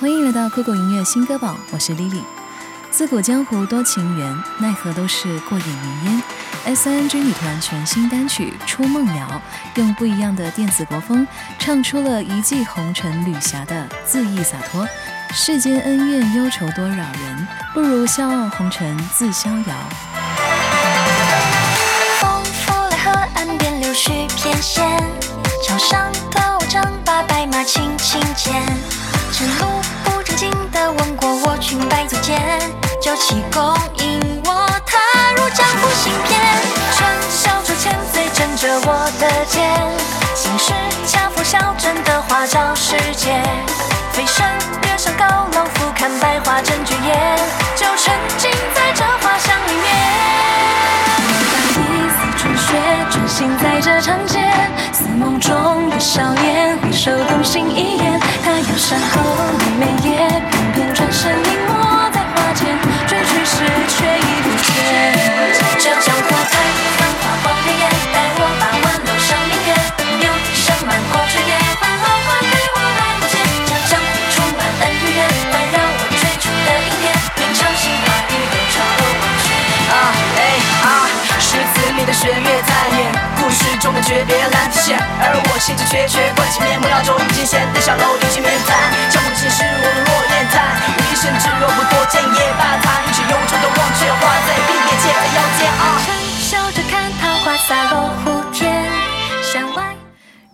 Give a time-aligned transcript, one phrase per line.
[0.00, 2.22] 欢迎来到酷狗音乐新歌榜，我是 Lily。
[2.90, 6.22] 自古江湖多情缘，奈何都是过眼云烟。
[6.64, 9.42] S N G 女团全新单曲《出梦谣》，
[9.78, 11.28] 用不一样的电子国风，
[11.58, 14.88] 唱出了一骑红尘旅侠的恣意洒脱。
[15.34, 19.76] 世间恩怨忧愁多扰人，不如笑傲红尘自逍遥。
[22.20, 24.80] 风拂来河岸边，柳絮翩跹。
[25.62, 28.64] 桥上的我正把白马轻轻牵。
[29.32, 32.40] 晨露不正经的吻过我裙摆左肩，
[33.00, 33.62] 酒气供
[33.98, 34.98] 应我踏
[35.36, 36.40] 入江湖行骗。
[36.96, 39.70] 春宵竹千岁枕着我的肩，
[40.34, 40.72] 心事
[41.06, 43.40] 恰逢小镇的花照世界。
[44.12, 44.44] 飞身
[44.82, 45.24] 跃上高
[45.54, 47.38] 楼，俯瞰百花争绝艳，
[47.76, 48.50] 就沉浸
[53.30, 54.40] 行在这长街，
[54.92, 58.20] 似梦中的少年，回首动心一眼。
[58.44, 59.22] 他有山后
[59.56, 62.66] 的眉眼，偏偏转身隐没在花间，
[63.06, 64.68] 追去时却已不见。
[65.78, 66.99] 这江湖太
[85.60, 88.90] 心之决绝，关起面幕要中金线的小楼，有情面谈。
[89.10, 92.80] 江湖之事，我若言谈，无一生之若不多见也罢。
[92.80, 96.00] 他一直忧愁的忘却花在鬓边，借了腰间啊。
[96.02, 98.82] 春笑着看桃花洒落湖天，
[99.42, 99.94] 山外。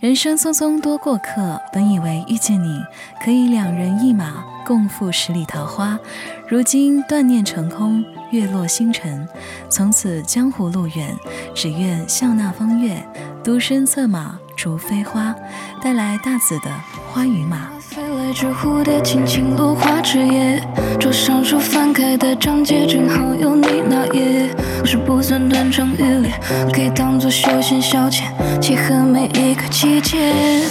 [0.00, 2.82] 人生匆匆多过客，本以为遇见你
[3.24, 5.96] 可以两人一马共赴十里桃花，
[6.48, 9.28] 如今断念成空，月落星辰。
[9.68, 11.14] 从此江湖路远，
[11.54, 13.02] 只愿笑纳风月，
[13.42, 15.34] 独身策马逐飞花，
[15.82, 16.70] 带来大紫的
[17.12, 17.70] 花与马。
[17.80, 20.60] 飞来只蝴蝶，轻轻落花枝叶。
[21.00, 24.50] 桌上书翻开的章节，正好有你那页。
[24.80, 26.30] 故事不算断肠欲裂，
[26.72, 28.24] 可以当作休闲消遣，
[28.60, 30.68] 契合每一个季节。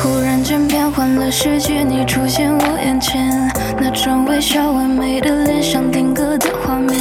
[0.00, 3.30] 忽然间变换了世界，你出现我眼前，
[3.78, 6.98] 那张微笑完美的脸，像定格的画面。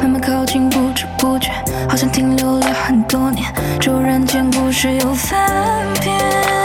[0.00, 1.52] 慢慢靠近，不知不觉，
[1.88, 3.46] 好像停留了很多年。
[3.78, 6.59] 骤然间，故事又翻篇。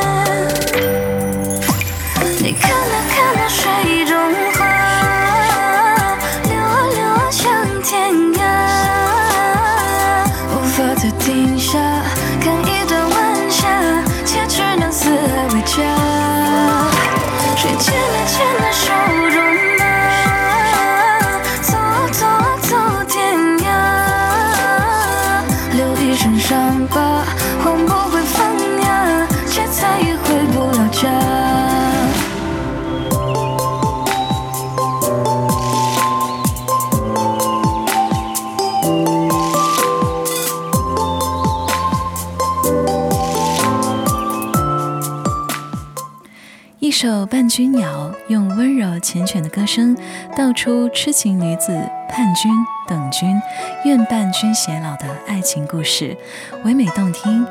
[47.05, 49.95] 首《伴君谣》，用温柔缱绻的歌声，
[50.35, 51.71] 道出痴情女子
[52.09, 52.51] 盼君、
[52.87, 53.39] 等君、
[53.83, 56.17] 愿伴君偕老的爱情故事，
[56.63, 57.45] 唯美动听。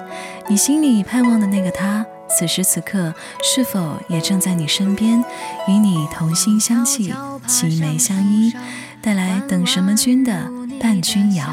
[0.49, 3.15] 你心里盼望的那个他，此时此刻
[3.45, 5.23] 是否也正在你身边，
[5.69, 7.15] 与你同心相契、
[7.47, 8.53] 齐眉相依？
[9.01, 10.33] 带来《等什么君》的
[10.81, 11.45] 《伴君谣》。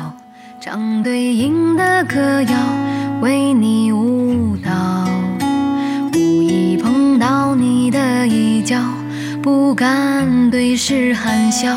[0.59, 2.57] 唱对应的歌谣，
[3.21, 5.20] 为你舞蹈。
[9.41, 11.75] 不敢对视含笑，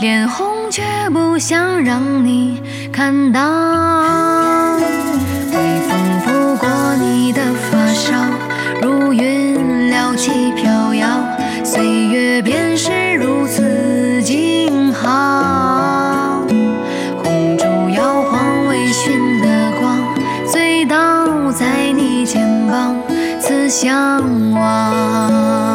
[0.00, 3.40] 脸红却不想让你看到。
[4.78, 6.68] 微风拂过
[7.00, 8.14] 你的发梢，
[8.80, 11.08] 如云撩起飘摇，
[11.64, 16.46] 岁月便是如此静好。
[17.22, 19.98] 红烛摇晃微醺的光，
[20.46, 22.96] 醉倒在你肩膀，
[23.40, 25.69] 此相望。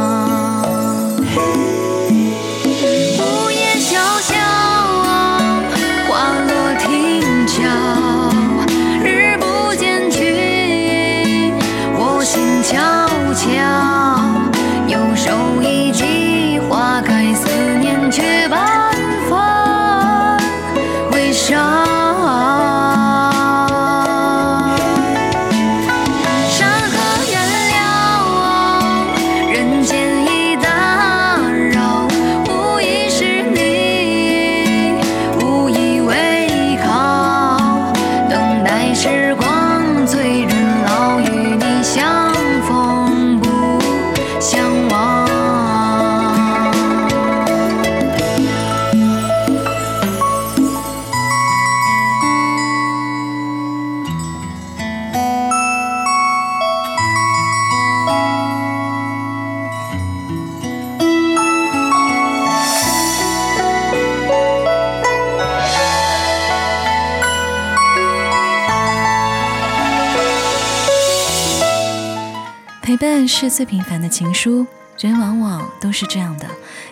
[72.85, 74.64] 陪伴是最平凡的情书，
[74.99, 76.46] 人往往都是这样的。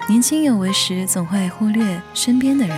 [0.09, 2.75] 年轻有为时，总会忽略身边的人，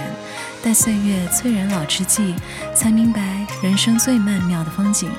[0.62, 2.36] 待岁月催人老之际，
[2.76, 3.22] 才明白
[3.64, 5.10] 人生最曼妙的风景，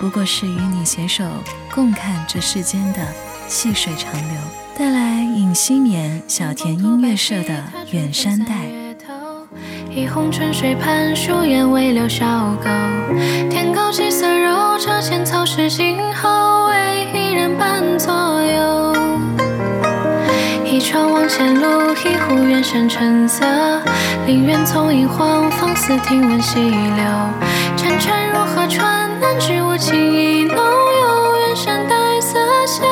[0.00, 1.24] 不过是与你携手
[1.72, 2.98] 共看这世间的
[3.46, 4.36] 细水长流。
[4.76, 7.50] 带来尹希绵小田音乐社的
[7.92, 8.52] 《远山黛》。
[9.94, 12.64] 一泓春水畔，疏烟微留小沟。
[13.48, 16.63] 天高气色柔，车前草湿静候，
[17.44, 18.10] 人伴左
[18.42, 18.96] 右。
[20.64, 23.44] 一窗望前路，一壶远山橙色。
[24.26, 27.04] 林苑丛影晃，放似听闻溪流。
[27.76, 32.82] 潺潺入河川，难知我情意浓有远山黛色秀。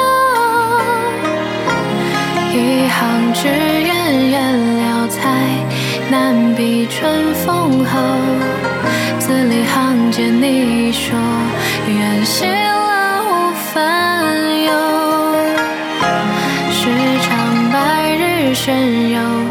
[2.53, 4.37] 一行纸鸢远
[4.77, 5.19] 了才。
[6.11, 7.99] 难比春风后，
[9.19, 11.19] 字里行间你说
[11.89, 14.12] 远行了无烦
[18.65, 19.42] 炫耀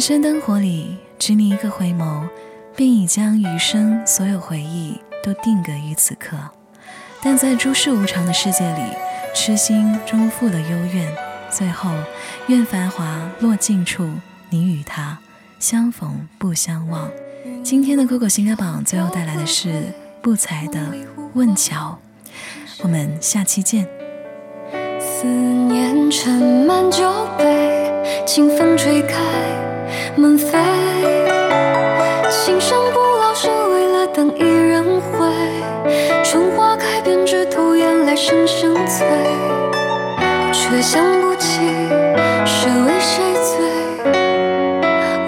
[0.00, 2.26] 人生灯火里，只你一个回眸，
[2.74, 6.38] 便已将余生所有回忆都定格于此刻。
[7.22, 8.80] 但在诸事无常的世界里，
[9.34, 11.14] 痴心终负了幽怨。
[11.50, 11.90] 最后，
[12.46, 14.08] 愿繁华落尽处，
[14.48, 15.18] 你与他
[15.58, 17.10] 相逢不相忘。
[17.62, 19.92] 今天的酷狗新歌榜最后带来的是
[20.22, 20.80] 不才的
[21.34, 21.98] 《问桥》，
[22.82, 23.86] 我们下期见。
[24.98, 29.69] 思念盛满酒杯，清风吹开。
[30.16, 30.58] 门扉，
[32.28, 35.28] 心上不老是为了等一人回。
[36.22, 39.06] 春花开，遍枝头，眼泪声声催，
[40.52, 41.60] 却想不起
[42.44, 44.12] 是为谁醉，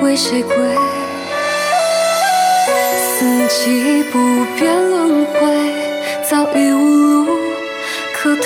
[0.03, 0.55] 为谁归。
[2.99, 4.19] 四季不
[4.58, 5.38] 变轮回，
[6.23, 7.37] 早已无路
[8.15, 8.44] 可退，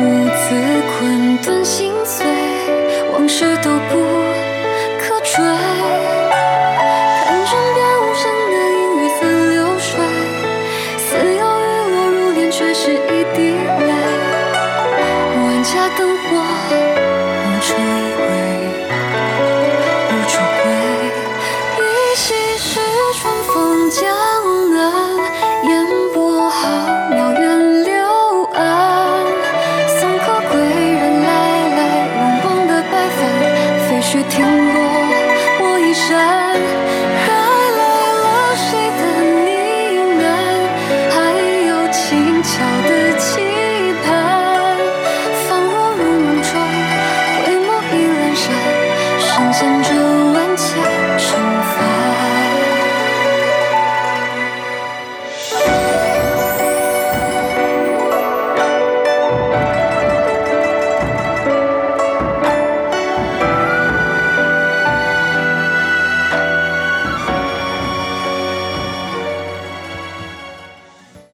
[0.00, 0.54] 无字
[0.98, 2.24] 困顿心碎。
[3.14, 4.00] 往事都不
[4.98, 5.44] 可追，